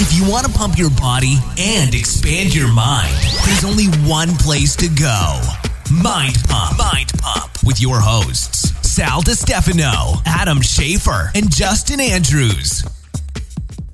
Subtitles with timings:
[0.00, 3.14] If you want to pump your body and expand your mind,
[3.46, 5.40] there's only one place to go.
[6.02, 6.78] Mind Pump.
[6.78, 12.82] Mind Pump with your hosts, Sal DiStefano, Adam Schafer, and Justin Andrews.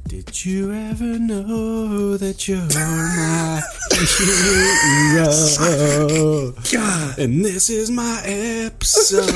[0.09, 3.61] Did you ever know that you're my
[5.13, 6.53] hero?
[6.73, 7.19] God.
[7.19, 9.29] And this is my episode,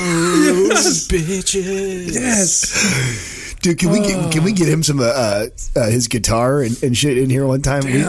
[1.09, 2.13] bitches.
[2.15, 3.34] Yes.
[3.65, 6.81] Dude, can we get, can we get him some uh, uh, uh, his guitar and,
[6.83, 7.83] and shit in here one time?
[7.83, 8.05] We,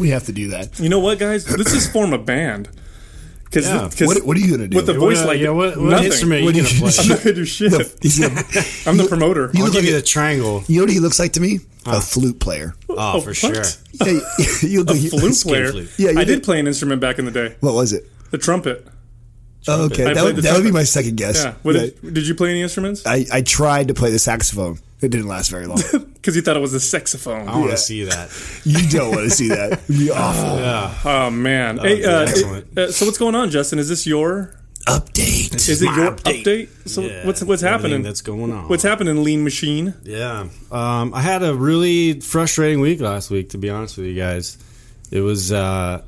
[0.00, 0.78] we have to do that.
[0.78, 1.50] You know what, guys?
[1.56, 2.68] Let's just form a band.
[3.44, 4.06] Because Yeah.
[4.06, 4.76] What, what are you gonna do?
[4.76, 6.06] with the voice like yeah, what, what nothing.
[6.06, 6.92] instrument What you do gonna you- play?
[7.00, 7.98] I'm not gonna do shit.
[8.02, 8.42] He's gonna-
[8.86, 9.50] I'm the promoter.
[9.54, 10.62] you I'll look give like you a, the triangle.
[10.66, 11.60] you know what he looks like to me?
[11.86, 12.74] A flute player.
[12.90, 13.36] Oh, for what?
[13.36, 13.54] sure.
[14.04, 14.18] Yeah,
[14.62, 15.70] you look A like- flute player.
[15.70, 15.90] flute.
[15.96, 17.56] Yeah, you I did- did play an instrument back in the day.
[17.60, 18.04] What was it?
[18.32, 18.86] The trumpet.
[19.68, 21.42] Oh, okay, I that would, that would be my second guess.
[21.44, 21.54] Yeah.
[21.62, 21.80] What Yeah.
[22.02, 23.04] did, did you play any instruments?
[23.06, 24.78] I, I tried to play the saxophone.
[25.00, 25.78] It didn't last very long.
[26.26, 27.46] Because you thought it was a saxophone.
[27.48, 27.74] I want to Yeah.
[27.76, 28.60] see that.
[28.64, 29.74] you don't want to see that.
[29.74, 30.58] It'd be awful.
[30.58, 30.92] Yeah.
[31.04, 31.78] Oh man.
[31.78, 32.76] Hey, uh, excellent.
[32.76, 33.78] uh, so what's going on, Justin?
[33.78, 34.52] Is this your
[34.88, 35.54] Update.
[35.68, 36.42] is it my your update.
[36.44, 36.88] update?
[36.88, 38.02] So Yeah, what's what's happening?
[38.02, 38.68] that's going on.
[38.68, 39.94] What's happening, Lean Machine?
[40.02, 40.48] Yeah.
[40.72, 44.58] Um, I had a really frustrating week last week, to be honest with you guys.
[45.12, 46.02] It was uh,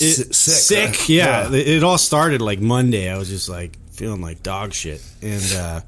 [0.00, 1.08] it, sick, sick.
[1.08, 1.48] yeah.
[1.48, 1.56] yeah.
[1.56, 3.10] It, it all started like Monday.
[3.10, 5.02] I was just like feeling like dog shit.
[5.22, 5.80] And, uh,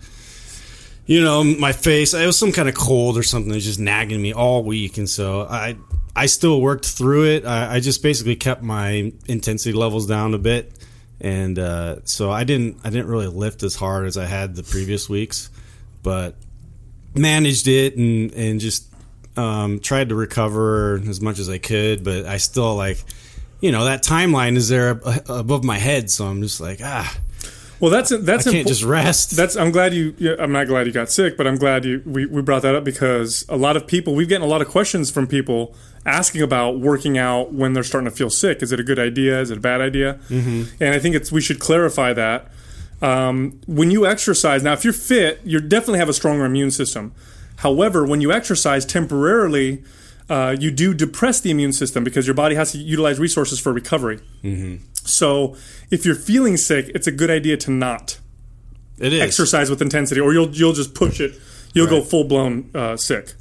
[1.07, 3.81] you know, my face, it was some kind of cold or something that was just
[3.81, 4.99] nagging me all week.
[4.99, 5.77] And so I,
[6.15, 7.45] I still worked through it.
[7.45, 10.73] I, I just basically kept my intensity levels down a bit.
[11.21, 14.63] And, uh, so I didn't, I didn't really lift as hard as I had the
[14.63, 15.51] previous weeks,
[16.03, 16.35] but
[17.13, 18.87] managed it and and just
[19.37, 22.05] um, tried to recover as much as I could.
[22.05, 23.03] But I still like,
[23.61, 27.17] you know, that timeline is there above my head, so I'm just like, ah,
[27.81, 29.37] Well, that's that's I can't impo- just rest.
[29.37, 30.15] That's I'm glad you.
[30.39, 32.85] I'm not glad you got sick, but I'm glad you we, we brought that up
[32.85, 35.75] because a lot of people we've gotten a lot of questions from people
[36.07, 38.63] asking about working out when they're starting to feel sick.
[38.63, 39.41] Is it a good idea?
[39.41, 40.19] Is it a bad idea?
[40.29, 40.83] Mm-hmm.
[40.83, 42.51] And I think it's we should clarify that.
[43.03, 47.15] Um, when you exercise now, if you're fit, you definitely have a stronger immune system.
[47.57, 49.83] However, when you exercise temporarily,
[50.31, 53.73] uh, you do depress the immune system because your body has to utilize resources for
[53.73, 54.21] recovery.
[54.95, 55.57] So,
[55.91, 58.21] if you're feeling sick, it's a good idea to not
[58.99, 61.35] it is exercise with intensity, or you'll you'll just push it.
[61.75, 63.35] You'll go full blown uh, sick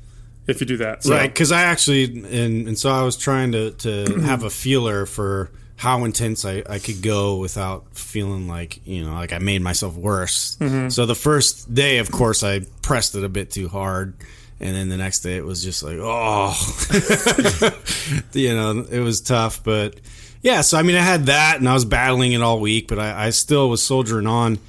[0.48, 1.04] if you do that.
[1.04, 4.50] So, right because I actually and and so I was trying to to have a
[4.50, 9.38] feeler for how intense I, I could go without feeling like you know like I
[9.40, 10.58] made myself worse.
[10.90, 14.16] So the first day, of course, I pressed it a bit too hard.
[14.62, 16.54] And then the next day, it was just like, oh,
[18.34, 19.64] you know, it was tough.
[19.64, 19.96] But
[20.42, 23.00] yeah, so I mean, I had that, and I was battling it all week, but
[23.00, 24.60] I, I still was soldiering on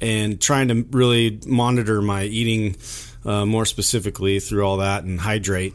[0.00, 2.76] and trying to really monitor my eating
[3.24, 5.74] uh, more specifically through all that and hydrate.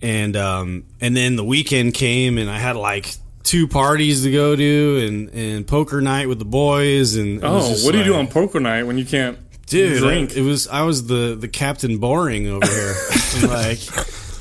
[0.00, 4.54] And um, and then the weekend came, and I had like two parties to go
[4.54, 7.16] to, and and poker night with the boys.
[7.16, 9.38] And Oh, what do you do on poker night when you can't
[9.70, 9.98] dude?
[9.98, 10.36] drink?
[10.36, 12.94] It was I was the the captain boring over here.
[13.36, 13.78] I'm like,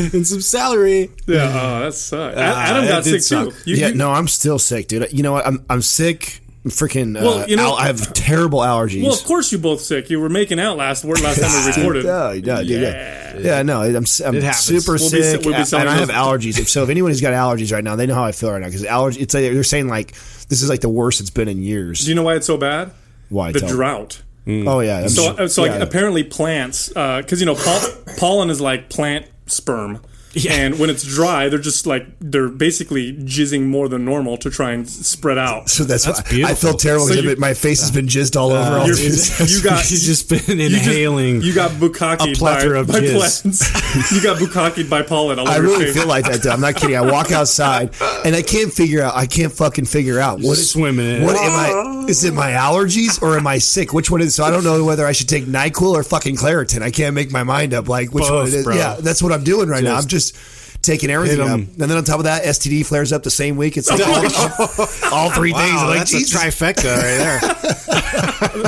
[0.15, 1.11] and some celery.
[1.27, 2.37] yeah, oh, that sucks.
[2.37, 3.53] Uh, Adam got did sick too.
[3.71, 5.13] You- yeah, you- no, I'm still sick, dude.
[5.13, 5.47] You know what?
[5.47, 6.41] I'm I'm sick.
[6.65, 7.13] Freaking.
[7.15, 9.03] Well, uh, you know- al- I have terrible allergies.
[9.03, 10.09] Well, of course you both sick.
[10.09, 12.05] You were making out last word last time we recorded.
[12.05, 13.39] Yeah, yeah, yeah, yeah.
[13.39, 16.67] Yeah, no, I'm, s- I'm super We'll sick, se- we'll be and I have allergies.
[16.69, 18.69] So if anyone who's got allergies right now, they know how I feel right now
[18.69, 19.21] because allergy.
[19.21, 20.13] It's like they're saying like
[20.49, 22.01] this is like the worst it's been in years.
[22.01, 22.93] Do you know why it's so bad?
[23.29, 23.53] Why?
[23.53, 24.23] The Tell- drought.
[24.47, 25.01] Oh yeah.
[25.01, 25.83] I'm So, sure- uh, so like yeah.
[25.83, 30.01] apparently plants, because you know pol- pollen is like plant sperm,
[30.49, 34.73] and when it's dry, they're just like they're basically jizzing more than normal to try
[34.73, 35.69] and spread out.
[35.71, 38.51] So that's, That's why I feel terrible So you- my face has been jizzed all
[38.53, 38.59] over.
[38.77, 39.45] Uh, all You're- day.
[39.47, 41.43] you got He's just been you just- inhaling.
[41.43, 43.17] You, got bukakied a plethora by, of by jizz.
[43.43, 44.13] plants.
[44.13, 45.39] you got bukakied by pollen.
[45.39, 45.97] All I over your really face.
[45.97, 46.43] feel like that.
[46.43, 46.53] Dude.
[46.53, 46.97] I'm not kidding.
[46.97, 47.91] I walk outside
[48.25, 49.15] and I can't figure out.
[49.17, 51.23] I can't fucking figure out what is swimming in.
[51.25, 52.07] What am I?
[52.09, 53.93] Is it my allergies or am I sick?
[53.93, 54.35] Which one is?
[54.35, 56.83] So I don't know whether I should take Nyquil or fucking Claritin.
[56.83, 57.89] I can't make my mind up.
[57.89, 58.65] Like which Both, one it is.
[58.65, 58.75] bro.
[58.77, 59.97] Yeah, that's what I'm doing right now.
[59.97, 60.24] I'm just
[60.83, 61.53] taking everything Hit up.
[61.53, 61.61] 'em.
[61.81, 63.77] And then on top of that, STD flares up the same week.
[63.77, 65.81] It's like all, all three things.
[65.81, 67.41] I'm like, that's Jesus, a trifecta right there.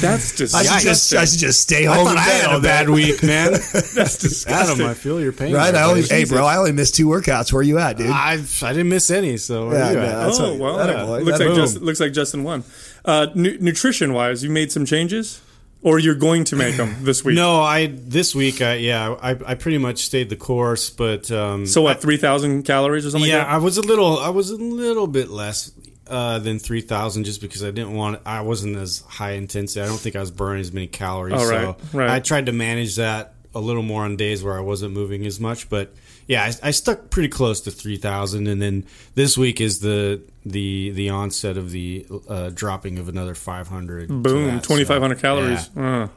[0.00, 2.04] That's I should, just, I should just stay home.
[2.06, 2.62] thought in I had a day.
[2.68, 3.52] bad week, man.
[3.52, 4.52] That's disgusting.
[4.52, 5.52] Adam, I feel your pain.
[5.54, 5.72] Right?
[5.72, 7.52] there, I only, hey, bro, I only missed two workouts.
[7.52, 8.10] Where you at, dude?
[8.10, 10.24] I, I didn't miss any, so where Yeah, are you no, at?
[10.26, 11.02] that's oh well, yeah.
[11.04, 11.56] looks That like boom.
[11.56, 12.64] Justin, looks like Justin won.
[13.04, 15.40] Uh, nu- nutrition wise, you made some changes,
[15.82, 17.36] or you're going to make them this week.
[17.36, 21.66] No, I this week, I, yeah, I, I pretty much stayed the course, but um,
[21.66, 22.00] So what?
[22.00, 23.28] Three thousand calories or something?
[23.30, 23.54] yeah, like that?
[23.54, 25.72] I was a little, I was a little bit less
[26.08, 29.80] uh, than three thousand, just because I didn't want, I wasn't as high intensity.
[29.82, 31.34] I don't think I was burning as many calories.
[31.36, 32.10] Oh, so right, right.
[32.10, 35.38] I tried to manage that a little more on days where I wasn't moving as
[35.40, 35.94] much, but
[36.28, 38.84] yeah, I, I stuck pretty close to three thousand, and then
[39.14, 44.08] this week is the the the onset of the uh, dropping of another five hundred.
[44.08, 45.74] Boom, twenty five hundred calories.
[45.74, 46.08] Uh,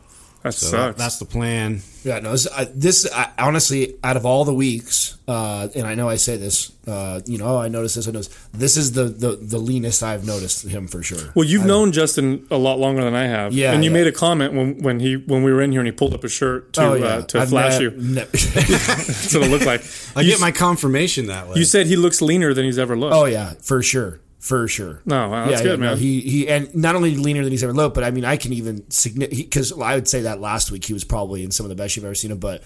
[0.44, 0.98] that So sucks.
[0.98, 1.82] that's the plan.
[2.04, 2.32] Yeah, no.
[2.32, 6.16] This, I, this I, honestly, out of all the weeks, uh, and I know I
[6.16, 8.08] say this, uh, you know, I noticed this.
[8.08, 11.32] I noticed this is the, the the leanest I've noticed him for sure.
[11.36, 13.54] well, you've known Justin a lot longer than I have.
[13.54, 13.98] Yeah, and you yeah.
[13.98, 16.24] made a comment when, when he when we were in here and he pulled up
[16.24, 17.92] his shirt to uh, to Oh, I've flash ne- you.
[17.98, 19.84] ne- That's what it looked like.
[20.16, 21.56] I you, get my confirmation that way.
[21.58, 23.14] you said he looks leaner than he's ever looked.
[23.14, 25.04] oh yeah, for sure, for sure.
[25.06, 25.98] No, wow, that's good, no, man.
[26.00, 28.52] he he and not only leaner than he's ever looked, but I mean, I can
[28.54, 31.76] even because I would say that last week he was probably in some of the
[31.76, 32.64] best you've ever seen him, but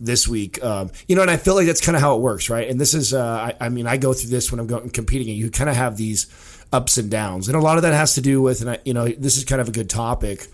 [0.00, 2.48] this week, um, you know, and I feel like that's kind of how it works,
[2.48, 2.66] right?
[2.66, 5.28] And this is, uh, I, I mean, I go through this when I'm going competing,
[5.28, 6.28] and you kind of have these
[6.72, 8.94] ups and downs, and a lot of that has to do with, and I, you
[8.94, 10.46] know, this is kind of a good topic.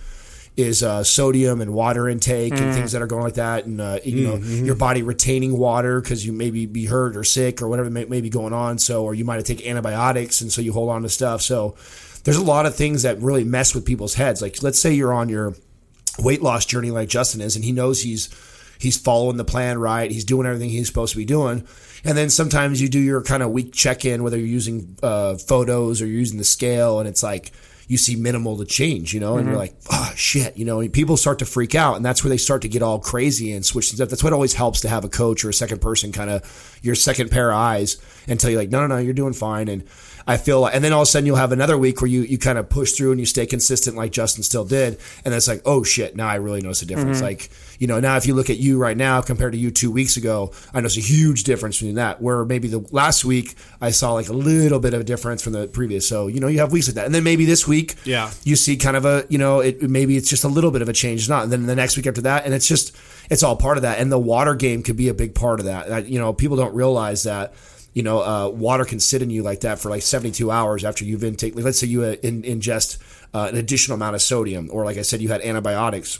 [0.56, 3.98] Is uh, sodium and water intake and things that are going like that, and uh,
[4.04, 7.90] you know your body retaining water because you maybe be hurt or sick or whatever
[7.90, 8.78] may, may be going on.
[8.78, 11.42] So, or you might have taken antibiotics, and so you hold on to stuff.
[11.42, 11.74] So,
[12.22, 14.40] there's a lot of things that really mess with people's heads.
[14.40, 15.54] Like, let's say you're on your
[16.20, 18.28] weight loss journey like Justin is, and he knows he's
[18.78, 20.10] he's following the plan right.
[20.10, 21.66] He's doing everything he's supposed to be doing.
[22.04, 25.36] And then sometimes you do your kind of week check in, whether you're using uh,
[25.36, 27.52] photos or you're using the scale, and it's like
[27.86, 29.74] you see minimal to change, you know, and you're mm-hmm.
[29.74, 32.36] like, oh shit, you know, and people start to freak out, and that's where they
[32.36, 34.08] start to get all crazy and switch things up.
[34.08, 36.94] That's what always helps to have a coach or a second person, kind of your
[36.94, 39.68] second pair of eyes, and tell you like, no, no, no, you're doing fine.
[39.68, 39.84] And
[40.26, 42.22] I feel, like, and then all of a sudden you'll have another week where you
[42.22, 45.46] you kind of push through and you stay consistent like Justin still did, and it's
[45.48, 47.18] like, oh shit, now I really notice a difference.
[47.18, 47.26] Mm-hmm.
[47.26, 49.90] Like, you know, now if you look at you right now compared to you two
[49.90, 52.22] weeks ago, I notice a huge difference between that.
[52.22, 55.52] Where maybe the last week I saw like a little bit of a difference from
[55.52, 56.08] the previous.
[56.08, 58.30] So you know, you have weeks like that, and then maybe this week, Yeah.
[58.44, 60.88] you see kind of a you know, it maybe it's just a little bit of
[60.88, 61.44] a change, it's not.
[61.44, 62.96] And then the next week after that, and it's just
[63.30, 63.98] it's all part of that.
[63.98, 65.88] And the water game could be a big part of that.
[65.88, 67.54] That, you know, people don't realize that
[67.94, 71.04] you know, uh, water can sit in you like that for like 72 hours after
[71.04, 71.54] you've intake.
[71.54, 72.98] Like, let's say you uh, in, ingest
[73.32, 76.18] uh, an additional amount of sodium, or like I said, you had antibiotics.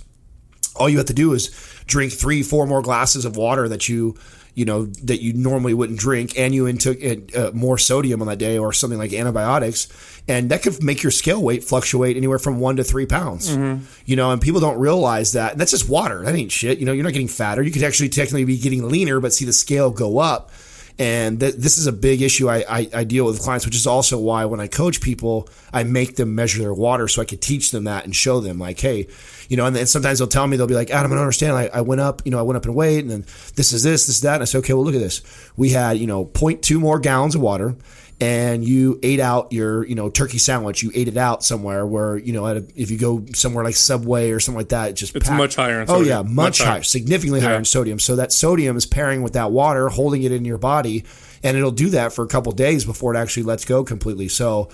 [0.76, 1.48] All you have to do is
[1.86, 4.16] drink three, four more glasses of water that you,
[4.54, 6.98] you know, that you normally wouldn't drink, and you intook
[7.36, 9.88] uh, more sodium on that day, or something like antibiotics,
[10.28, 13.50] and that could make your scale weight fluctuate anywhere from one to three pounds.
[14.06, 15.52] You know, and people don't realize that.
[15.52, 16.22] And that's just water.
[16.22, 16.78] That ain't shit.
[16.78, 17.62] You know, you're not getting fatter.
[17.62, 20.52] You could actually technically be getting leaner, but see the scale go up
[20.98, 23.86] and th- this is a big issue I, I, I deal with clients, which is
[23.86, 27.40] also why when I coach people, I make them measure their water so I could
[27.40, 29.08] teach them that and show them like, hey,
[29.48, 31.56] you know, and then sometimes they'll tell me they'll be like, Adam, I don't understand.
[31.56, 33.22] I, I went up, you know, I went up in weight, and then
[33.56, 34.34] this is this, this is that.
[34.34, 35.22] And I said, okay, well, look at this.
[35.56, 37.74] We had you know 0.2 more gallons of water.
[38.20, 40.82] And you ate out your, you know, turkey sandwich.
[40.84, 43.74] You ate it out somewhere where, you know, at a, if you go somewhere like
[43.74, 45.36] Subway or something like that, it just It's packed.
[45.36, 46.68] much higher in Oh yeah, much, Much higher.
[46.68, 47.98] higher significantly higher in sodium.
[47.98, 51.04] So that sodium is pairing with that water, holding it in your body,
[51.42, 54.28] and it'll do that for a couple days before it actually lets go completely.
[54.28, 54.68] So,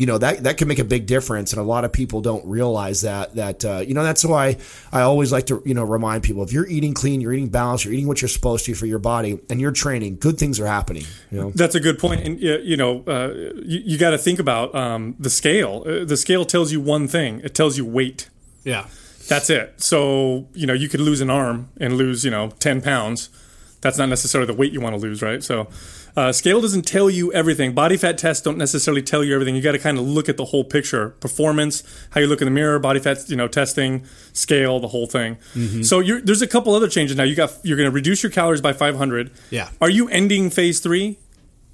[0.00, 2.42] you know that that can make a big difference, and a lot of people don't
[2.46, 3.34] realize that.
[3.34, 4.56] That uh, you know that's why
[4.90, 7.84] I always like to you know remind people if you're eating clean, you're eating balanced,
[7.84, 10.66] you're eating what you're supposed to for your body, and you're training, good things are
[10.66, 11.04] happening.
[11.30, 11.50] You know.
[11.50, 13.28] That's a good point, and you know, uh,
[13.62, 15.84] you, you got to think about um, the scale.
[15.84, 18.30] Uh, the scale tells you one thing: it tells you weight.
[18.64, 18.86] Yeah.
[19.28, 19.82] That's it.
[19.82, 23.28] So you know, you could lose an arm and lose you know ten pounds.
[23.82, 25.42] That's not necessarily the weight you want to lose, right?
[25.42, 25.68] So,
[26.16, 27.72] uh, scale doesn't tell you everything.
[27.74, 29.54] Body fat tests don't necessarily tell you everything.
[29.54, 32.46] You got to kind of look at the whole picture: performance, how you look in
[32.46, 35.36] the mirror, body fat, you know, testing, scale, the whole thing.
[35.82, 37.24] So, you're, there's a couple other changes now.
[37.24, 39.30] You got you're going to reduce your calories by 500.
[39.50, 39.68] Yeah.
[39.80, 41.18] Are you ending phase three?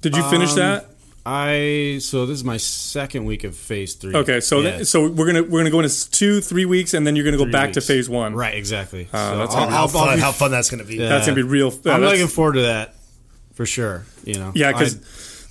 [0.01, 0.89] Did you finish Um, that?
[1.29, 4.15] I so this is my second week of phase three.
[4.15, 4.77] Okay, so Yeah.
[4.77, 7.35] then, so we're gonna we're gonna go into two three weeks, and then you're gonna
[7.35, 8.33] go Three back to phase one.
[8.33, 9.09] Right, exactly.
[9.11, 10.95] Uh, so that's how fun, be- how fun that's going to be.
[10.95, 11.09] Yeah.
[11.09, 11.67] That's gonna be real.
[11.85, 12.95] uh, I'm looking forward to that
[13.57, 14.05] for sure.
[14.23, 14.95] You know, Yeah, because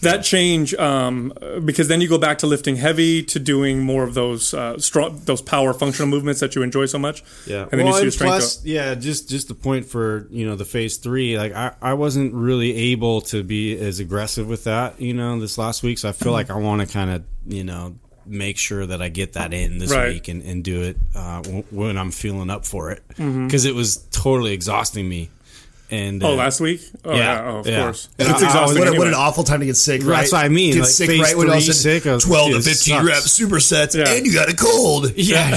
[0.03, 1.33] that change um,
[1.65, 5.21] because then you go back to lifting heavy to doing more of those uh, strong,
[5.25, 7.25] those power functional movements that you enjoy so much.
[7.47, 8.71] Yeah, and then well, you see your strength plus, go.
[8.71, 11.37] yeah, just just the point for you know the phase three.
[11.37, 15.59] Like I, I wasn't really able to be as aggressive with that, you know, this
[15.59, 15.99] last week.
[15.99, 17.97] So I feel like I want to kind of you know
[18.29, 20.09] make sure that I get that in this Right.
[20.15, 23.75] week and, and do it uh, w- when I'm feeling up for it because it
[23.75, 25.31] was totally exhausting me.
[25.89, 26.81] And Oh, uh, last week?
[27.05, 27.43] Oh, yeah, yeah.
[27.53, 27.83] Oh, of yeah.
[27.85, 28.09] course.
[28.19, 28.79] And It's I- I exhausting.
[28.81, 28.99] What, anyway.
[28.99, 30.17] what an awful time to get sick, right?
[30.19, 32.25] That's what I mean, Get like, sick right when I was a sick, I was-
[32.25, 33.07] 12 to 15 sucks.
[33.07, 34.13] reps, supersets, Yeah.
[34.13, 35.13] and you got a cold.
[35.17, 35.57] yeah,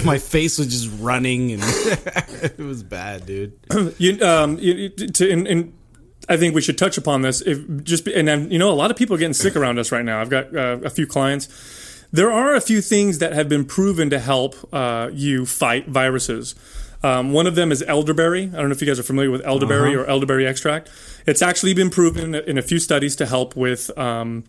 [0.04, 3.52] my face was just running and it was bad, dude.
[3.98, 5.72] You, um, you, to, and, and
[6.28, 7.40] I think we should touch upon this.
[7.40, 9.78] If just be, and um, you know, a lot of people are getting sick around
[9.80, 10.20] us right now.
[10.20, 11.48] I've got uh, a few clients.
[12.12, 16.54] There are a few things that have been proven to help uh, you fight viruses.
[17.02, 18.44] Um, one of them is elderberry.
[18.44, 20.88] I don't know if you guys are familiar with elderberry or elderberry extract.
[21.26, 24.44] It's actually been proven in a, few studies to help with, um,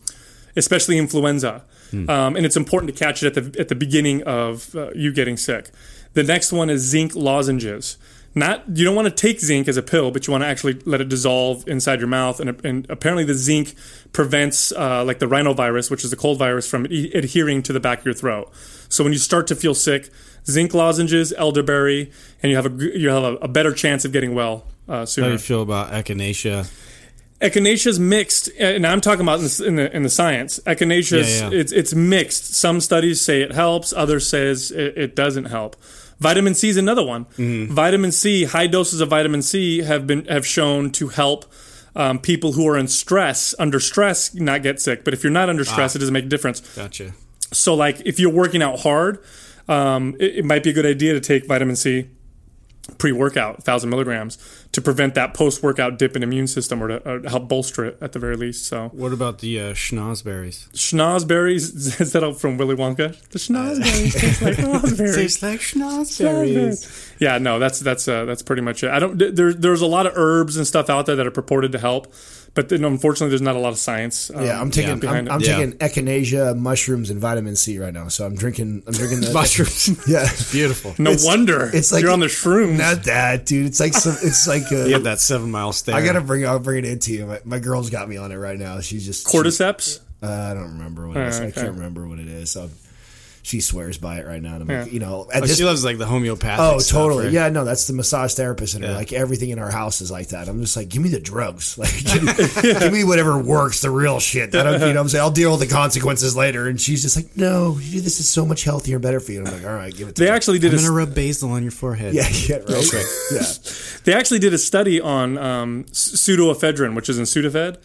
[0.55, 1.63] especially influenza.
[2.09, 5.13] Um, and it's important to catch it at the at the beginning of uh, you
[5.13, 5.69] getting sick.
[6.13, 7.97] The next one is zinc lozenges.
[8.35, 10.79] Not you don't want to take zinc as a pill, but you want to actually
[10.85, 12.39] let it dissolve inside your mouth.
[12.39, 13.75] And, and apparently, the zinc
[14.11, 17.79] prevents uh, like the rhinovirus, which is the cold virus, from e- adhering to the
[17.79, 18.51] back of your throat.
[18.89, 20.09] So when you start to feel sick,
[20.47, 22.11] zinc lozenges, elderberry,
[22.41, 25.05] and you have a you have a, a better chance of getting well uh, How
[25.05, 26.71] do you feel about echinacea?
[27.39, 30.59] Echinacea is mixed, and I'm talking about in the in the, in the science.
[30.65, 31.59] Echinacea, is- Yeah, yeah.
[31.59, 32.55] it's it's mixed.
[32.55, 35.75] Some studies say it helps, others says it, it doesn't help.
[36.23, 37.25] Vitamin C is another one.
[37.37, 37.73] Mm-hmm.
[37.73, 41.45] Vitamin C, high doses of vitamin C have been have shown to help
[41.95, 45.03] um, people who are in stress, under stress, not get sick.
[45.03, 45.73] But if you're not under Ah.
[45.73, 46.61] stress, it doesn't make a difference.
[46.75, 47.13] Gotcha.
[47.51, 49.19] So, like, if you're working out hard,
[49.67, 52.07] um, it, it might be a good idea to take vitamin C
[52.97, 54.37] pre-workout, 1,000 milligrams,
[54.73, 58.11] to prevent that post-workout dip in immune system or to uh, help bolster it at
[58.11, 58.65] the very least.
[58.65, 60.67] So, What about the uh, schnozberries?
[60.71, 63.15] schnozberries, is that from Willy Wonka?
[63.29, 65.41] The schnozberries taste like raspberries.
[65.43, 67.13] like Schnozberries.
[67.19, 68.89] Yeah, no, that's that's uh, that's pretty much it.
[68.91, 69.17] I don't.
[69.17, 72.13] There, there's a lot of herbs and stuff out there that are purported to help,
[72.55, 74.29] but then unfortunately, there's not a lot of science.
[74.29, 75.47] um, Yeah, I'm taking I'm, I'm it.
[75.47, 75.55] Yeah.
[75.57, 78.07] taking echinacea, mushrooms, and vitamin C right now.
[78.09, 79.89] So I'm drinking I'm drinking the Mushrooms.
[80.07, 80.93] Yeah, Beautiful.
[80.99, 82.77] No It's- wonder it's like- you're on the shrooms.
[82.77, 83.65] not that, dude.
[83.65, 84.15] It's like some.
[84.21, 85.95] It's like uh, You have that seven mile stare.
[85.95, 87.25] I gotta bring I'll bring it into you.
[87.25, 88.79] My, my girl's got me on it right now.
[88.81, 89.99] She's just Cordyceps.
[90.21, 91.39] Uh, I don't remember what it is.
[91.39, 92.51] Oh, I can't remember what it is.
[92.51, 92.69] So
[93.45, 94.55] she swears by it right now.
[94.55, 94.93] And I'm like, Yeah.
[94.93, 96.59] you know, at Oh, this she loves like the homeopathic.
[96.63, 97.25] Oh, stuff, totally.
[97.25, 97.33] right?
[97.33, 98.83] Yeah, no, that's the massage therapist, and.
[98.85, 98.95] Yeah.
[98.95, 100.47] like everything in our house is like that.
[100.47, 102.33] I'm just like, give me the drugs, like give me,
[102.79, 104.55] give me whatever works, the real shit.
[104.55, 106.67] I don't, you know, what I'm saying I'll deal with the consequences later.
[106.67, 109.39] And she's just like, no, this is so much healthier and better for you.
[109.39, 110.35] And I'm like, all right, give it to They me.
[110.35, 112.13] actually did I'm a, gonna rub basil on your forehead.
[112.13, 113.41] yeah, yeah, right, yeah.
[114.05, 117.77] They actually did a study on um, pseudoephedrine, which is in Sudafed,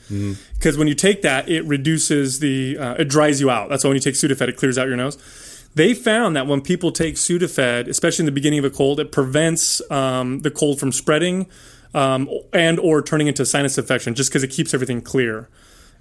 [0.58, 3.68] because when you take that, it reduces the, uh, it dries you out.
[3.68, 5.16] That's why when you take Sudafed, it clears out your nose.
[5.78, 9.12] They found that when people take Sudafed, especially in the beginning of a cold, it
[9.12, 11.46] prevents um, the cold from spreading
[11.94, 15.48] um, and or turning into sinus infection, just because it keeps everything clear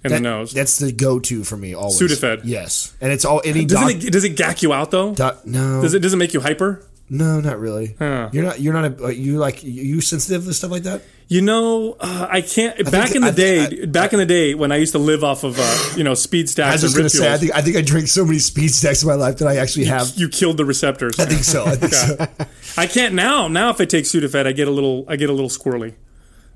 [0.04, 0.52] in That- the nose.
[0.52, 1.98] That's the go-to for me always.
[2.00, 2.40] Sudafed.
[2.44, 3.90] yes, and it's all any doc.
[3.92, 5.14] It, does it gack you out though?
[5.14, 6.82] doc- no, Does it does it make you hyper?
[7.10, 7.94] No, not really.
[7.98, 8.28] Huh.
[8.32, 8.60] You're not.
[8.60, 9.00] You're not.
[9.02, 11.02] A, you like you you sensitive to stuff like that?
[11.28, 12.76] You know, uh, I can't.
[12.90, 14.98] back think- in the I day, I- back in the day when I used to
[14.98, 16.68] live off of uh, you know speed stacks.
[16.70, 17.32] I was just gonna say.
[17.32, 19.56] I think I think I drink so many speed stacks in my life that I
[19.56, 20.12] actually have.
[20.16, 21.18] you killed the receptors.
[21.18, 21.64] I think so.
[21.66, 22.26] I think so.
[22.80, 23.48] I can't now.
[23.48, 25.04] Now, if I take Sudafed, I get a little.
[25.08, 25.94] I get a little squirrely.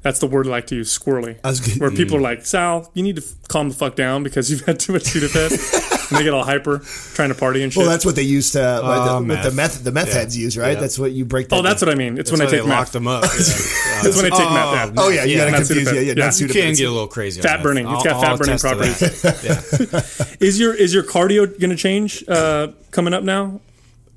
[0.02, 1.38] That's the word I like to use, squirrely.
[1.44, 4.62] I Where people are like, Sal, you need to calm the fuck down because you've
[4.62, 5.50] had too much Sudafed,
[6.12, 6.78] and they get all hyper,
[7.14, 7.81] trying to party and shit.
[7.81, 8.62] Well, that's what they used to.
[8.62, 8.81] Uh,
[9.21, 9.54] the, what the meth.
[9.54, 10.14] meth the meth Yeah.
[10.14, 10.75] heads use, right?
[10.75, 10.81] Yeah.
[10.81, 11.49] That's what you break.
[11.49, 12.19] That oh, that's what I mean.
[12.19, 12.69] It's when I take they meth.
[12.69, 13.25] locked them up.
[13.33, 14.02] Yeah.
[14.02, 14.95] That's when I take Oh, meth.
[14.95, 15.02] Yeah.
[15.02, 15.88] Oh yeah, you Yeah, got to not confuse.
[15.88, 15.95] Sudafed.
[15.95, 16.33] Yeah, yeah, Yeah.
[16.38, 17.40] You can get a little crazy.
[17.40, 17.62] Fat that.
[17.62, 17.87] burning.
[17.87, 18.99] It's I'll- got fat burning properties.
[19.23, 20.37] that.
[20.40, 23.61] Is your is your cardio going to change uh, coming up now?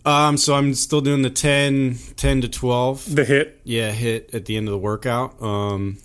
[0.06, 3.14] Um, so I'm still doing the 10, 10 to twelve.
[3.14, 3.52] The HIIT.
[3.64, 5.42] Yeah, HIIT at the end of the workout.
[5.42, 5.98] Um,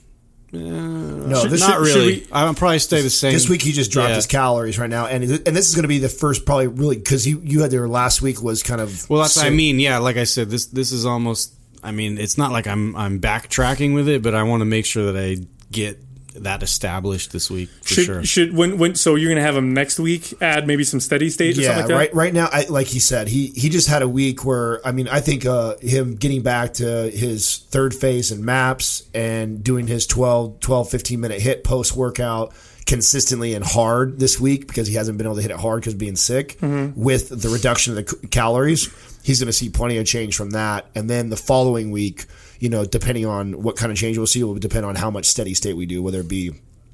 [0.52, 2.06] Uh, no, Should- this, not should really.
[2.06, 3.32] we- I'm probably stay the same.
[3.32, 4.16] this week he just dropped Yeah.
[4.16, 6.96] his calories right now, and and this is going to be the first probably really
[6.96, 9.78] because you you had there last week was kind of Well, that's what I mean.
[9.78, 11.54] Yeah, like I said, this this is almost.
[11.84, 14.86] I mean, it's not like I'm I'm backtracking with it, but I want to make
[14.86, 15.36] sure that I
[15.70, 16.02] get
[16.40, 18.24] that established this week for Should sure.
[18.24, 20.34] should when when so you're going to have him next week?
[20.40, 21.94] Add maybe some steady state or Yeah, something like that.
[21.94, 22.14] right.
[22.14, 25.08] Right now, I, like he said, he he just had a week where I mean,
[25.08, 30.06] I think uh, him getting back to his third phase in maps and doing his
[30.06, 32.52] 12, 12 15 minute HIIT post workout
[32.86, 35.94] consistently and hard this week because he hasn't been able to hit it hard because
[35.94, 36.58] being sick.
[36.60, 37.00] Mm-hmm.
[37.00, 38.88] With the reduction of the calories,
[39.22, 40.86] he's going to see plenty of change from that.
[40.96, 42.26] And then the following week,
[42.60, 45.24] you know, depending on what kind of change we'll see, will depend on how much
[45.24, 46.52] steady state we do, whether it be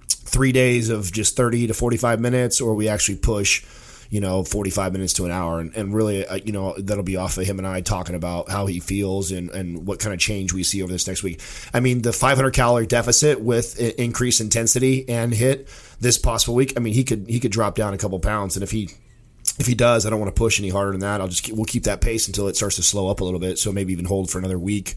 [0.09, 3.65] three days of just 30 to 45 minutes, or we actually push,
[4.09, 5.59] you know, 45 minutes to an hour.
[5.59, 8.49] And, and really, uh, you know, that'll be off of him and I talking about
[8.49, 11.43] how he feels and, and what kind of change we see over this next week.
[11.75, 16.81] I mean, the 500 calorie deficit with increased intensity and HIIT this possible week, I
[16.81, 18.55] mean, he could, he could drop down a couple pounds.
[18.55, 18.91] And if he,
[19.59, 21.21] if he does, I don't want to push any harder than that.
[21.21, 23.41] I'll just keep, we'll keep that pace until it starts to slow up a little
[23.41, 23.59] bit.
[23.59, 24.97] So maybe even hold for another week,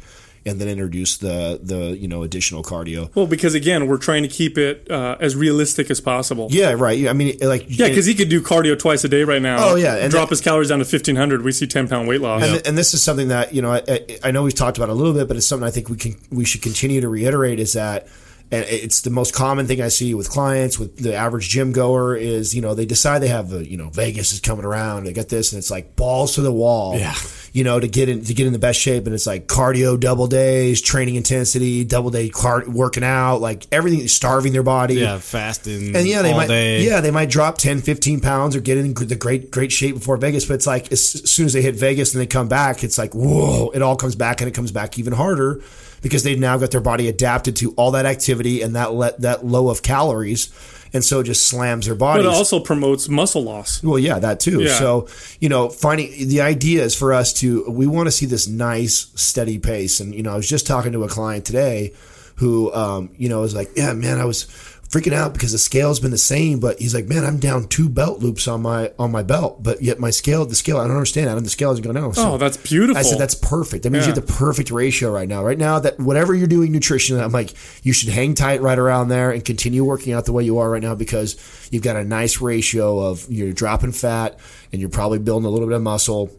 [0.49, 3.09] and then introduce the the you know additional cardio.
[3.15, 6.47] Well, because again, we're trying to keep it uh, as realistic as possible.
[6.51, 6.97] Yeah, right.
[6.97, 9.57] Yeah, I mean, like Yeah, because he could do cardio twice a day right now.
[9.59, 11.43] Oh, yeah, and drop that- his calories down to fifteen hundred.
[11.43, 12.43] We see ten pound weight loss.
[12.43, 14.89] and, and this is something that you know I, I, I know we've talked about
[14.89, 17.59] a little bit, but it's something I think we can we should continue to reiterate
[17.59, 18.07] is that.
[18.51, 22.15] And it's the most common thing I see with clients, with the average gym goer,
[22.15, 25.13] is you know they decide they have a you know Vegas is coming around, they
[25.13, 27.13] get this, and it's like balls to the wall, Yeah.
[27.53, 29.99] you know, to get in to get in the best shape, and it's like cardio
[29.99, 35.19] double days, training intensity, double day car- working out, like everything, starving their body, Yeah,
[35.19, 35.95] fasting.
[35.95, 36.83] and yeah, they might, day.
[36.83, 40.17] yeah, they might drop 10, 15 pounds or get in the great, great shape before
[40.17, 40.45] Vegas.
[40.45, 43.13] But it's like as soon as they hit Vegas and they come back, it's like
[43.13, 43.69] whoa!
[43.75, 45.61] It all comes back and it comes back even harder
[46.01, 49.45] because they've now got their body adapted to all that activity and that let that
[49.45, 50.49] low of calories,
[50.93, 52.23] and so it just slams their body.
[52.23, 53.83] but it also promotes muscle loss.
[53.83, 54.61] Well, yeah, that too.
[54.63, 54.73] Yeah.
[54.79, 55.07] So,
[55.39, 59.11] you know, finding the idea is for us to, we want to see this nice,
[59.15, 59.99] steady pace.
[59.99, 61.93] And, you know, I was just talking to a client today
[62.37, 64.43] who, um, you know, was like, yeah, man, I was
[64.89, 67.87] freaking out because the scale's been the same, but he's like, man, I'm down two
[67.89, 70.95] belt loops on my, on my belt, but yet my scale, the scale, I don't
[70.95, 71.29] understand.
[71.29, 72.11] I don't, the scale isn't going down.
[72.15, 72.97] So Oh, that's beautiful.
[72.97, 73.83] I said, that's perfect.
[73.83, 74.13] That means Yeah.
[74.13, 75.43] you have the perfect ratio right now.
[75.43, 77.53] Right now, that whatever you're doing nutrition, I'm like,
[77.83, 80.69] you should hang tight right around there and continue working out the way you are
[80.71, 81.37] right now because
[81.69, 84.39] you've got a nice ratio of you're dropping fat
[84.71, 86.31] and you're probably building a little bit of muscle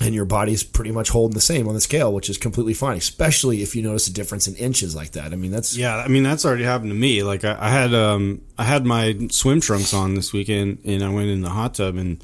[0.00, 2.96] and your body's pretty much holding the same on the scale, which is completely fine,
[2.96, 5.32] especially if you notice a difference in inches like that.
[5.32, 7.22] I mean, that's Yeah, I mean that's already happened to me.
[7.22, 11.08] Like I, I had um I had my swim trunks on this weekend and I
[11.08, 12.22] went in the hot tub and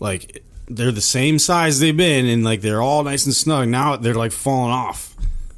[0.00, 3.68] like they're the same size they've been and like they're all nice and snug.
[3.68, 5.14] Now they're like falling off.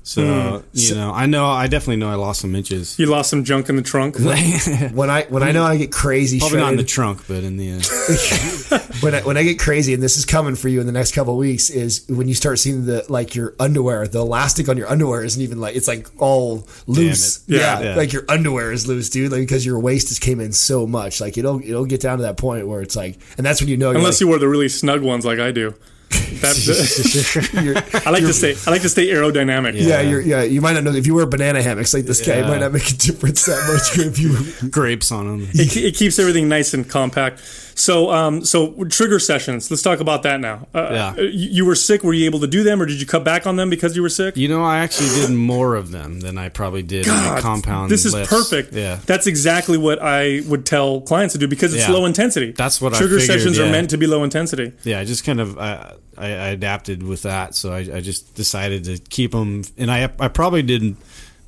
[0.07, 0.67] So hmm.
[0.75, 2.99] you know, I know I definitely know I lost some inches.
[2.99, 4.19] you lost some junk in the trunk.
[4.93, 7.57] when I when I know I get crazy Probably not in the trunk, but in
[7.57, 7.89] the end.
[8.71, 10.93] Uh, when I, when I get crazy, and this is coming for you in the
[10.93, 14.69] next couple of weeks, is when you start seeing the like your underwear, the elastic
[14.69, 17.39] on your underwear isn't even like it's like all loose.
[17.49, 17.55] it.
[17.55, 17.95] Yeah, Yeah.
[17.97, 19.33] like your underwear is loose, dude.
[19.33, 22.25] Like because your waist has came in so much, like it'll it'll get down to
[22.25, 23.93] that point where it's like, and that's when you know.
[23.93, 25.75] Unless like, you wear the really snug ones like I do.
[26.41, 28.55] That, I like to stay.
[28.67, 29.73] I like to stay aerodynamic.
[29.77, 30.43] yeah, you're, yeah.
[30.43, 32.73] You might not know if you wear banana hammocks like this guy, it might not
[32.73, 34.69] make a difference that much if you.
[34.71, 35.49] grapes on them.
[35.53, 37.41] It, it keeps everything nice and compact.
[37.77, 39.71] So, um, so trigger sessions.
[39.71, 40.67] Let's talk about that now.
[40.75, 41.17] Uh, Yeah.
[41.17, 42.03] You, you were sick.
[42.05, 44.03] Were you able to do them, or did you cut back on them because you
[44.03, 44.37] were sick?
[44.37, 47.91] You know, I actually did more of them than I probably did God, compound.
[47.91, 48.73] This is perfect.
[48.73, 48.99] Yeah.
[49.07, 51.95] that's exactly what I would tell clients to do because it's Yeah.
[51.95, 52.53] low intensity.
[52.53, 54.73] That's what I trigger figured, sessions are meant to be low intensity.
[54.85, 58.85] yeah, I just kind of I, I, adapted with that, so I, I just decided
[58.85, 60.97] to keep them, and I I probably did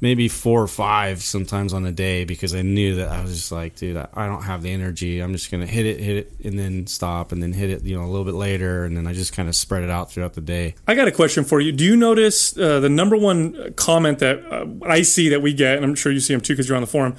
[0.01, 3.53] maybe four or five sometimes on a day because I knew that I was just
[3.53, 5.21] like, dude, I, don't have the energy.
[5.21, 7.97] I'm just gonna hit it, hit it, and then stop, and then hit it, you
[7.97, 10.35] know, a little bit later, and then I just kind of spread it out throughout
[10.35, 10.75] the day.
[10.87, 11.73] I got a question for you.
[11.73, 15.77] Do you notice uh, the number one comment that uh, I see that we get,
[15.77, 17.17] and I'm sure you see them too because you're on the forum,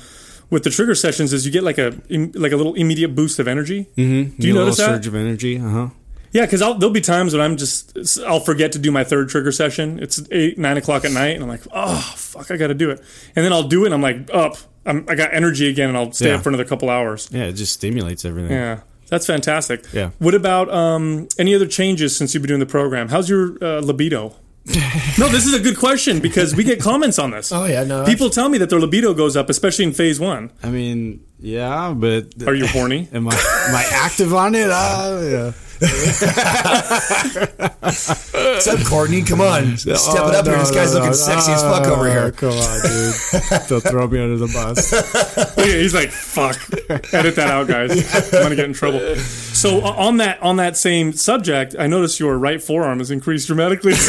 [0.50, 3.48] with the trigger sessions is you get like a like a little immediate boost of
[3.48, 3.88] energy.
[3.98, 4.40] Mm-hmm.
[4.40, 5.04] Do you a notice little that?
[5.04, 5.60] surge of energy?
[5.60, 5.90] Uh huh.
[6.32, 9.52] Yeah, because there'll be times when I'm just I'll forget to do my third trigger
[9.52, 10.00] session.
[10.02, 12.90] It's eight nine o'clock at night, and I'm like, oh fuck, I got to do
[12.92, 13.02] it.
[13.36, 15.98] And then I'll do it, and I'm like, up, I'm, I got energy again, and
[15.98, 16.36] I'll stay Yeah.
[16.36, 17.30] up for another couple hours.
[17.32, 18.52] Yeah, it just stimulates everything.
[18.52, 19.86] Yeah, that's fantastic.
[19.94, 20.12] Yeah.
[20.20, 23.10] What about um, any other changes since you've been doing the program?
[23.10, 24.36] How's your uh, libido?
[25.18, 27.52] no, this is a good question because we get comments on this.
[27.58, 28.04] Oh yeah, no.
[28.06, 30.52] People tell me that their libido goes up, especially in phase one.
[30.62, 33.08] I mean, yeah, but Are you horny?
[33.14, 34.70] am I am I active on it?
[34.70, 35.52] Uh, yeah.
[37.80, 39.22] What's up, Courtney?
[39.22, 40.58] Come on, step Oh, it up here.
[40.58, 41.16] This guy's no, looking no.
[41.16, 42.32] sexy as fuck over here.
[42.32, 43.14] Come on, dude.
[43.70, 45.56] They'll throw me under the bus.
[45.66, 46.58] He's like, "Fuck,
[47.14, 47.92] edit that out, guys.
[48.34, 52.38] I'm gonna get in trouble." So on that on that same subject, I noticed your
[52.38, 53.94] right forearm has increased dramatically.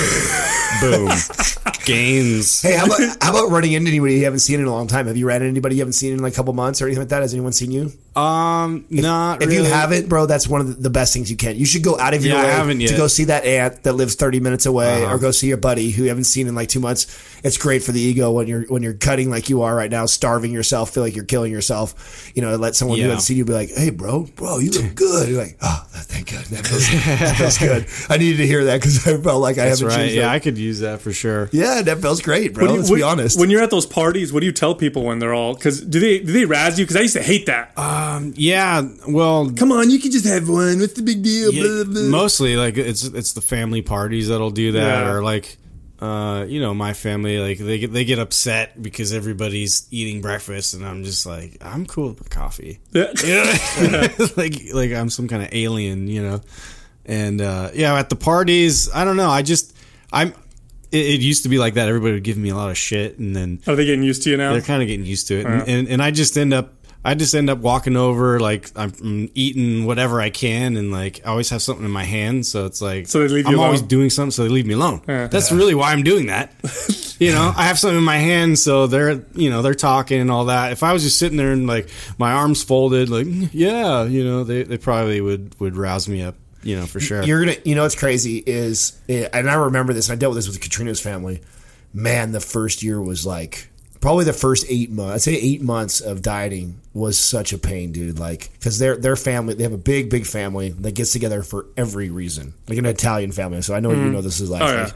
[0.81, 1.11] Boom.
[1.85, 2.61] Gains.
[2.61, 5.07] Hey, how about how about running into anybody you haven't seen in a long time?
[5.07, 7.01] Have you ran into anybody you haven't seen in like a couple months or anything
[7.03, 7.23] like that?
[7.23, 7.93] Has anyone seen you?
[8.21, 11.57] Um, not If you haven't, bro, that's one of the, the best things you can.
[11.57, 13.85] You should go out of your Yeah, I way haven't to go see that aunt
[13.85, 15.15] that lives thirty minutes away, Uh-huh.
[15.15, 17.07] or go see your buddy who you haven't seen in like two months.
[17.43, 20.05] It's great for the ego when you're when you're cutting like you are right now,
[20.07, 22.31] starving yourself, feel like you're killing yourself.
[22.35, 23.11] You know, let someone who Yeah.
[23.11, 26.33] hasn't seen you be like, "Hey, bro, bro, you look good." You're like, "Oh, thank
[26.33, 29.57] God, that feels, that feels good." I needed to hear that because I felt like
[29.59, 30.11] I That's haven't right.
[30.13, 30.31] Yeah, that.
[30.33, 31.49] I could use that for sure.
[31.53, 32.65] yeah, that feels great, bro.
[32.65, 33.39] What do you- Let's what- be honest.
[33.41, 35.55] When you're at those parties, what do you tell people when they're all?
[35.55, 36.85] Because do they do they razz you?
[36.85, 37.73] Because I used to hate that.
[38.37, 38.83] Yeah.
[39.09, 40.81] Well, Come on, you can just have one.
[40.81, 41.53] What's the big deal?
[41.53, 42.03] Yeah, Blah, blah, blah.
[42.23, 45.11] mostly like it's it's the family parties that'll do that Yeah.
[45.13, 45.57] or like
[46.01, 50.75] uh you know my family like they get they get upset because everybody's eating breakfast
[50.75, 53.11] and I'm just like I'm cool with coffee Yeah.
[54.37, 56.41] like like I'm some kind of alien you know
[57.05, 59.75] and uh yeah at the parties I don't know I just
[60.13, 60.35] I'm
[60.93, 63.19] it, it used to be like that everybody would give me a lot of shit
[63.19, 64.53] and then Are they getting used to you now?
[64.53, 66.75] they're kind of getting used to it, and, and and I just end up.
[67.05, 71.31] I just end up walking over, like I'm eating whatever I can, and like I
[71.31, 73.83] always have something in my hand, so it's like So they leave you I'm always
[73.83, 75.03] doing something, so they leave me alone.
[75.07, 75.29] Yeah.
[75.29, 76.53] That's really why I'm doing that.
[77.21, 80.29] you know, I have something in my hand, so they're you know they're talking and
[80.31, 80.73] all that.
[80.73, 84.25] If I was just sitting there and like my arms folded, like "Mm, yeah, you
[84.25, 87.23] know, they they probably would would rouse me up, you know, for sure.
[87.23, 90.09] You're gonna, you know, what's crazy is, eh, and I remember this.
[90.09, 91.41] And I dealt with this with Katrina's family.
[91.93, 93.69] Man, the first year was like
[94.01, 95.15] probably the first eight months.
[95.15, 98.19] I'd say eight months of dieting was such a pain, dude.
[98.19, 101.67] Like because their their family, they have a big, big family that gets together for
[101.77, 103.63] every reason, like an Italian family.
[103.63, 104.13] So I know you mm.
[104.13, 104.63] know this is like.
[104.63, 104.85] Oh, yeah.
[104.85, 104.95] like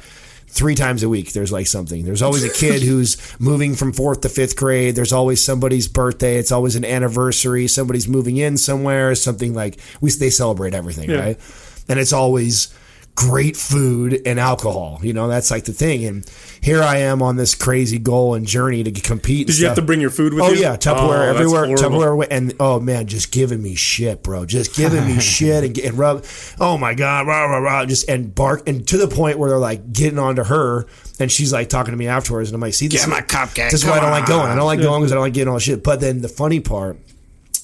[0.54, 2.04] Three times a week, there's like something.
[2.04, 4.94] There's always a kid who's moving from fourth to fifth grade.
[4.94, 6.36] There's always somebody's birthday.
[6.36, 7.66] It's always an anniversary.
[7.68, 9.14] Somebody's moving in somewhere.
[9.14, 11.20] Something like we they celebrate everything, Yeah.
[11.20, 11.40] right?
[11.88, 12.72] and it's always
[13.14, 14.98] great food and alcohol.
[15.02, 16.04] You know, that's like the thing.
[16.04, 16.28] And
[16.62, 19.48] here I am on this crazy goal and journey to compete.
[19.48, 20.50] Did you have to bring your food with you?
[20.50, 20.60] Oh you?
[20.62, 21.66] yeah, Tupperware Oh, everywhere.
[21.66, 24.46] Tupperware, and oh man, just giving me shit, bro.
[24.46, 26.24] Just giving me shit and, and rub.
[26.58, 29.58] Oh my god, rah, rah, rah, just and bark, and to the point where they're
[29.58, 30.86] like getting onto her,
[31.20, 33.20] and she's like talking to me afterwards, and I'm like, see, this Get is my
[33.20, 34.50] cupcake, This is why I don't like going.
[34.50, 35.84] I don't like going because I don't like getting all shit.
[35.84, 36.98] But then the funny part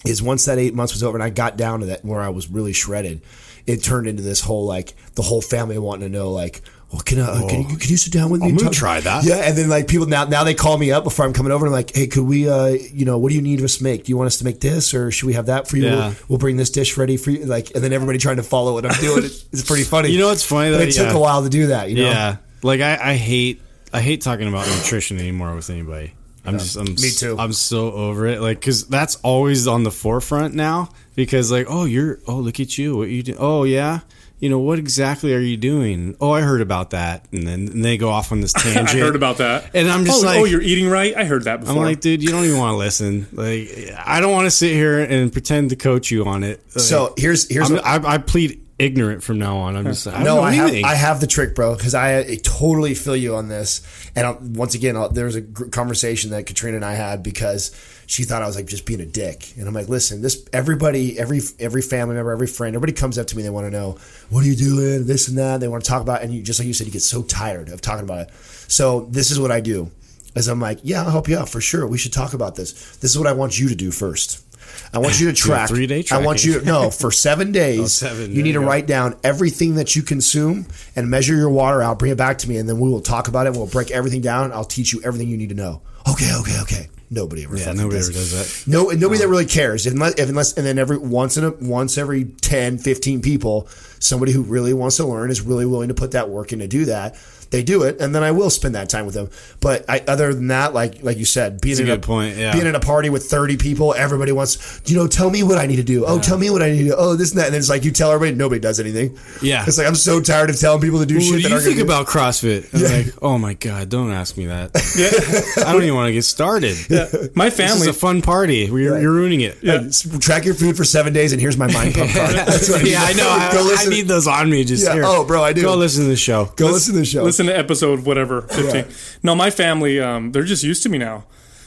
[0.04, 2.28] is once that eight months was over and I got down to that where I
[2.28, 3.20] was really shredded,
[3.68, 7.20] it turned into this whole like the whole family wanting to know like, well, can
[7.20, 8.48] I, can, you, can you sit down with me?
[8.48, 9.22] I'm gonna try that.
[9.24, 11.66] Yeah, and then like people now now they call me up before I'm coming over
[11.66, 13.84] and I'm like, hey, could we, uh, you know, what do you need us to
[13.84, 14.04] make?
[14.04, 15.84] Do you want us to make this or should we have that for you?
[15.84, 15.96] Yeah.
[15.96, 17.44] We'll, we'll bring this dish ready for you.
[17.44, 19.24] Like, and then everybody trying to follow what I'm doing.
[19.24, 20.08] It's, it's pretty funny.
[20.12, 20.78] You know what's funny, though?
[20.78, 21.16] it took Yeah.
[21.16, 21.90] a while to do that.
[21.90, 22.08] You know.
[22.10, 23.60] Yeah, like I, I hate
[23.92, 26.14] I hate talking about nutrition anymore with anybody.
[26.44, 27.36] I'm just I'm me too.
[27.38, 28.40] I'm so over it.
[28.40, 30.90] Like because that's always on the forefront now.
[31.14, 34.00] Because like oh you're oh look at you what you do oh yeah
[34.38, 37.84] you know what exactly are you doing oh I heard about that and then and
[37.84, 38.90] they go off on this tangent.
[38.90, 39.70] I heard about that.
[39.74, 41.16] And I'm just oh, oh like- oh, you're eating right.
[41.16, 41.74] I heard that before.
[41.74, 43.26] I'm like, dude, you don't even want to listen.
[43.32, 46.62] Like, I don't want to sit here and pretend to coach you on it.
[46.74, 49.76] Like, So here's here's what, I, I plead ignorant from now on.
[49.76, 50.84] I'm just I don't no, know I have.
[50.84, 53.82] I have the trick, bro, because I, I totally feel you on this.
[54.14, 57.22] And I'll, once again, I'll, there was a gr- conversation that Katrina and I had
[57.22, 57.74] because
[58.06, 61.18] she thought I was like just being a dick, and I'm like, listen, this everybody,
[61.18, 63.98] every every family member, every friend, everybody comes up to me, they want to know
[64.30, 66.42] what are you doing, this and that, they want to talk about, it, and you
[66.42, 68.34] just like you said, you get so tired of talking about it.
[68.68, 69.90] So this is what I do,
[70.34, 71.86] is I'm like, yeah, I'll help you out for sure.
[71.86, 72.96] We should talk about this.
[72.96, 74.42] This is what I want you to do first.
[74.92, 75.68] I want you to track.
[75.68, 77.80] three-day I want you to no for seven days.
[77.80, 78.66] Oh, seven, you need to go.
[78.66, 81.98] write down everything that you consume and measure your water out.
[81.98, 83.52] Bring it back to me, and then we will talk about it.
[83.52, 84.52] We'll break everything down.
[84.52, 85.82] I'll teach you everything you need to know.
[86.10, 86.88] Okay, okay, okay.
[87.10, 87.56] Nobody ever.
[87.56, 88.70] yeah, nobody does ever does that.
[88.70, 89.86] No, nobody that really cares.
[89.86, 93.66] Unless, if, unless, and then every once in a once every 10, 15 people,
[93.98, 96.68] somebody who really wants to learn is really willing to put that work in to
[96.68, 97.16] do that.
[97.50, 99.30] They do it, and then I will spend that time with them.
[99.60, 102.52] But I, other than that, like like you said, being a in good point, yeah.
[102.52, 105.66] being at a party with thirty people, everybody wants, you know, tell me what I
[105.66, 106.04] need to do.
[106.04, 106.94] Oh, tell me what I need to do.
[106.96, 109.16] Oh, this and that, and then it's like you tell everybody, nobody does anything.
[109.42, 109.64] Yeah.
[109.66, 111.42] it's like I'm so tired of telling people to do What shit.
[111.42, 112.68] do that you think do- about CrossFit?
[112.74, 114.70] I'm like, oh my god, don't ask me that.
[114.98, 115.64] Yeah.
[115.66, 116.76] I don't even want to get started.
[116.90, 117.06] Yeah.
[117.34, 118.66] my This is a fun party.
[118.66, 119.58] You're, you're ruining it.
[119.62, 119.88] Yeah.
[120.18, 122.34] Track your food for seven days, and here's my mind pump card.
[122.34, 123.28] That's what yeah, I know.
[123.28, 123.90] I, Go I listen.
[123.90, 124.64] need those on me.
[124.64, 124.94] Just Yeah.
[124.94, 125.02] here.
[125.06, 125.62] Oh, bro, I do.
[125.62, 126.46] Go listen to the show.
[126.56, 127.22] Go listen to the show.
[127.38, 128.86] Listen to episode whatever, 15.
[129.22, 131.24] No, my family, um, they're just used to me now.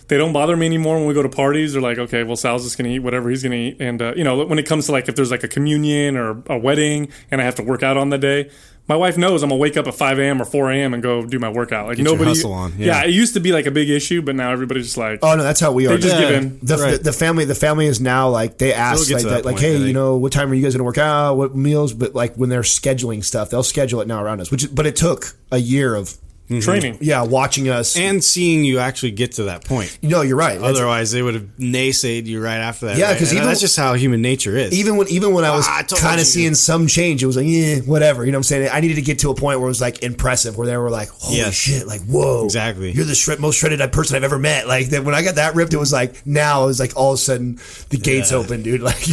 [0.10, 1.72] They don't bother me anymore when we go to parties.
[1.72, 3.78] They're like, okay, well, Sal's just going to eat whatever he's going to eat.
[3.80, 6.44] And, uh, you know, when it comes to like if there's like a communion or
[6.48, 8.52] a wedding and I have to work out on the day,
[8.92, 10.42] my wife knows I'm going to wake up at 5 a.m.
[10.42, 10.94] or 4 a.m.
[10.94, 11.88] and go do my workout.
[11.88, 12.32] Like Get your nobody.
[12.32, 13.04] hustle on, yeah.
[13.06, 15.44] it used to be like a big issue, but now everybody's just like, Oh no,
[15.44, 15.92] that's how we are.
[15.96, 16.30] They just Yeah.
[16.30, 16.60] give in.
[16.62, 16.92] the, Right.
[16.98, 19.56] the, the family the family is now like they ask like to that, that like
[19.56, 22.14] point, hey you know what time are you guys gonna work out what meals but
[22.14, 25.36] like when they're scheduling stuff they'll schedule it now around us which but it took
[25.52, 26.18] a year of
[26.60, 26.98] training.
[27.00, 27.96] Yeah, watching us.
[27.96, 29.98] and seeing you actually get to that point.
[30.02, 30.60] no, you're right.
[30.60, 32.98] Otherwise, they would have naysayed you right after that.
[32.98, 34.74] Yeah, because And even- that's just how human nature is.
[34.74, 37.46] even when even when I was Ah, kind of seeing some change, it was like,
[37.48, 38.26] yeah, whatever.
[38.26, 38.70] You know what I'm saying?
[38.74, 40.90] I needed to get to a point where it was like impressive, where they were
[40.90, 41.54] like, holy Yes.
[41.54, 42.92] shit, like whoa, Exactly.
[42.92, 44.68] You're the shred- most shredded person I've ever met.
[44.68, 47.12] Like that when I got that ripped, it was like now it was like all
[47.12, 47.60] of a sudden
[47.90, 48.38] the gates Yeah.
[48.40, 48.82] open, dude.
[48.92, 49.08] Like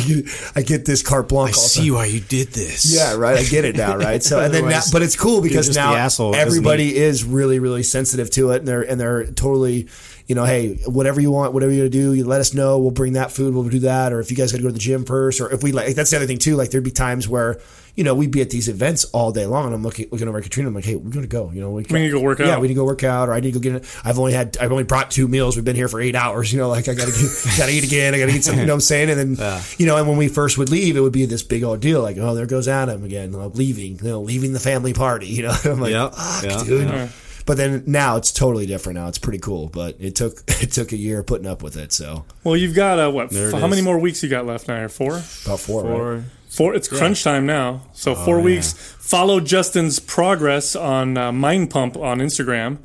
[0.56, 1.50] I get this carte blanche.
[1.54, 1.94] I all see sudden.
[1.94, 2.94] why you did this.
[2.94, 3.36] Yeah, right.
[3.38, 4.22] I get it now, right?
[4.22, 7.58] So, and then, now, but it's cool because now the asshole, doesn't everybody is really,
[7.58, 9.88] really sensitive to it, and they're and they're totally,
[10.26, 12.78] you know, hey, whatever you want, whatever you gonna do, you let us know.
[12.78, 13.54] We'll bring that food.
[13.54, 14.12] We'll do that.
[14.12, 15.94] Or if you guys got to go to the gym first, or if we like,
[15.94, 16.56] that's the other thing too.
[16.56, 17.60] Like there'd be times where.
[17.98, 20.38] You know, we'd be at these events all day long, and I'm looking looking over
[20.38, 20.68] at Katrina.
[20.68, 21.50] I'm like, "Hey, we're gonna go.
[21.50, 22.46] You know, we, We need to go work out.
[22.46, 23.84] Yeah, we need to go work out, or I need to go get it.
[24.04, 25.56] I've only had, I've only brought two meals.
[25.56, 26.52] We've been here for eight hours.
[26.52, 28.14] You know, like I gotta get, gotta eat again.
[28.14, 28.60] I gotta eat something.
[28.60, 29.10] You know what I'm saying?
[29.10, 31.64] And then, you know, and when we first would leave, it would be this big
[31.64, 32.00] old deal.
[32.00, 35.26] Like, oh, there goes Adam again, uh, leaving, you know, leaving the family party.
[35.38, 37.10] You know, I'm like, Yep, fuck, yeah, dude.
[37.46, 38.98] But then now it's totally different.
[38.98, 39.68] Now it's pretty cool.
[39.68, 41.92] But it took it took a year putting up with it.
[41.92, 43.32] So Well, you've got uh, what?
[43.34, 44.86] F- how many more weeks you got left now?
[44.88, 45.22] Four.
[45.44, 45.82] about four.
[45.84, 46.22] right?
[46.48, 46.74] Four.
[46.74, 47.82] It's crunch time now.
[47.92, 48.72] So Oh, four weeks.
[48.98, 52.78] Follow Justin's progress on uh, Mind Pump on Instagram.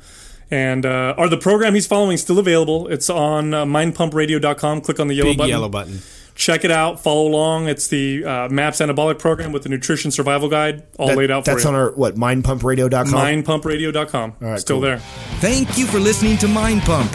[0.50, 2.86] And uh, are the program he's following still available?
[2.88, 4.82] It's on uh, mindpumpradio.com.
[4.82, 5.50] Click on the yellow big button.
[5.50, 6.00] yellow button.
[6.34, 6.98] Check it out.
[7.00, 7.68] Follow along.
[7.68, 11.44] It's the uh, MAPS Anabolic Program with the Nutrition Survival Guide all That- laid out
[11.44, 11.70] for that's you.
[11.70, 13.12] That's on our what mindpumpradio.com.
[13.12, 14.34] mindpumpradio.com.
[14.42, 14.82] All right, Still cool.
[14.82, 14.98] there.
[15.40, 17.08] Thank you for listening to Mind Pump.